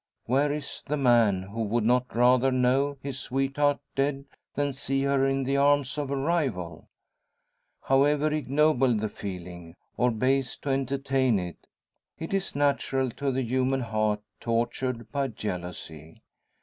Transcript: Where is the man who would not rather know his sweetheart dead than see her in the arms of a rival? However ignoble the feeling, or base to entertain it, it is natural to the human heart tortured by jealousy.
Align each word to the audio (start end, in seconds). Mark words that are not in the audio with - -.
Where 0.25 0.51
is 0.51 0.81
the 0.87 0.97
man 0.97 1.43
who 1.43 1.61
would 1.61 1.83
not 1.83 2.15
rather 2.15 2.51
know 2.51 2.97
his 3.03 3.19
sweetheart 3.19 3.77
dead 3.95 4.25
than 4.55 4.73
see 4.73 5.03
her 5.03 5.27
in 5.27 5.43
the 5.43 5.57
arms 5.57 5.95
of 5.95 6.09
a 6.09 6.15
rival? 6.15 6.87
However 7.83 8.33
ignoble 8.33 8.95
the 8.95 9.09
feeling, 9.09 9.75
or 9.97 10.09
base 10.09 10.57
to 10.63 10.69
entertain 10.71 11.37
it, 11.37 11.67
it 12.17 12.33
is 12.33 12.55
natural 12.55 13.11
to 13.11 13.31
the 13.31 13.43
human 13.43 13.81
heart 13.81 14.21
tortured 14.39 15.11
by 15.11 15.27
jealousy. 15.27 16.23